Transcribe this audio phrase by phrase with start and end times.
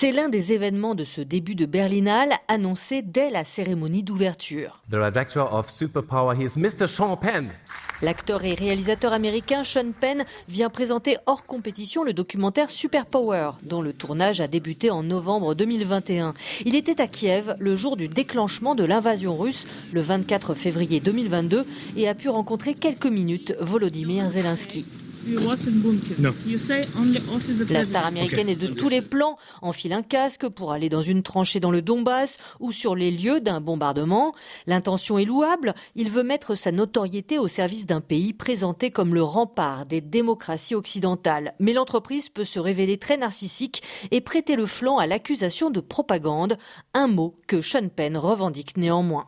[0.00, 4.80] C'est l'un des événements de ce début de Berlinale annoncé dès la cérémonie d'ouverture.
[8.00, 13.92] L'acteur et réalisateur américain Sean Penn vient présenter hors compétition le documentaire Superpower, dont le
[13.92, 16.32] tournage a débuté en novembre 2021.
[16.64, 21.66] Il était à Kiev le jour du déclenchement de l'invasion russe, le 24 février 2022,
[21.98, 24.86] et a pu rencontrer quelques minutes Volodymyr Zelensky.
[27.68, 31.22] La star américaine est de tous les plans, enfile un casque pour aller dans une
[31.22, 34.34] tranchée dans le Donbass ou sur les lieux d'un bombardement.
[34.66, 39.22] L'intention est louable, il veut mettre sa notoriété au service d'un pays présenté comme le
[39.22, 41.54] rempart des démocraties occidentales.
[41.60, 46.56] Mais l'entreprise peut se révéler très narcissique et prêter le flanc à l'accusation de propagande,
[46.94, 49.26] un mot que Sean Penn revendique néanmoins.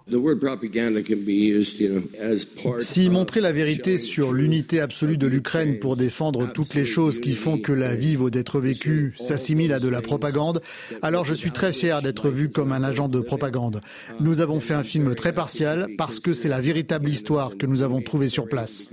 [2.78, 7.34] Si montrer la vérité sur l'unité absolue de l'Ukraine pour défendre toutes les choses qui
[7.34, 10.62] font que la vie vaut d'être vécue s'assimile à de la propagande,
[11.02, 13.80] alors je suis très fier d'être vu comme un agent de propagande.
[14.20, 17.82] Nous avons fait un film très partial parce que c'est la véritable histoire que nous
[17.82, 18.92] avons trouvée sur place.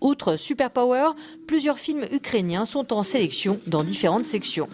[0.00, 1.10] Outre Superpower,
[1.46, 4.68] plusieurs films ukrainiens sont en sélection dans différentes sections.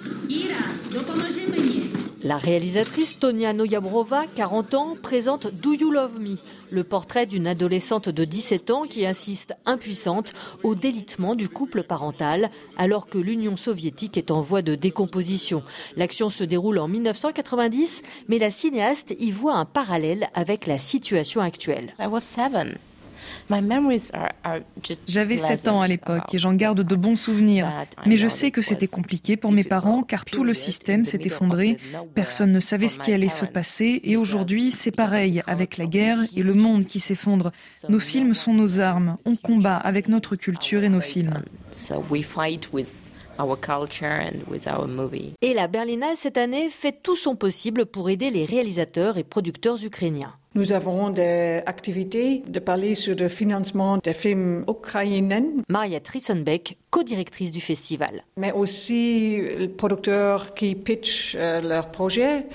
[2.31, 6.37] La réalisatrice Tonia Noyabrova, 40 ans, présente Do You Love Me,
[6.71, 12.51] le portrait d'une adolescente de 17 ans qui assiste impuissante au délitement du couple parental
[12.77, 15.65] alors que l'Union soviétique est en voie de décomposition.
[15.97, 21.41] L'action se déroule en 1990, mais la cinéaste y voit un parallèle avec la situation
[21.41, 21.95] actuelle.
[25.07, 27.69] J'avais 7 ans à l'époque et j'en garde de bons souvenirs.
[28.07, 31.79] Mais je sais que c'était compliqué pour mes parents car tout le système s'est effondré.
[32.15, 36.19] Personne ne savait ce qui allait se passer et aujourd'hui c'est pareil avec la guerre
[36.37, 37.53] et le monde qui s'effondre.
[37.89, 39.17] Nos films sont nos armes.
[39.25, 41.43] On combat avec notre culture et nos films.
[45.43, 49.83] Et la Berlinale cette année fait tout son possible pour aider les réalisateurs et producteurs
[49.85, 50.33] ukrainiens.
[50.57, 55.45] Nous avons des activités de parler sur le financement des films ukrainiens.
[55.69, 58.25] Maria Trissenbeck, co-directrice du festival.
[58.37, 62.47] Mais aussi les producteurs qui pitchent euh, leurs projets,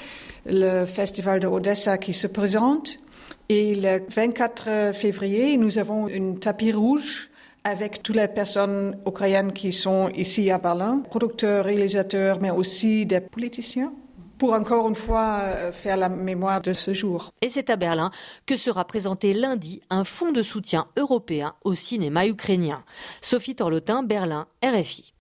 [0.46, 3.00] le festival de Odessa qui se présente.
[3.47, 7.30] Et le 24 février, nous avons une tapis rouge
[7.64, 13.22] avec toutes les personnes ukrainiennes qui sont ici à Berlin, producteurs, réalisateurs, mais aussi des
[13.22, 13.94] politiciens
[14.38, 17.31] pour encore une fois euh, faire la mémoire de ce jour.
[17.41, 18.12] Et c'est à Berlin
[18.46, 22.84] que sera présenté lundi un fonds de soutien européen au cinéma ukrainien.
[23.22, 25.13] Sophie Torlotin, Berlin, RFI.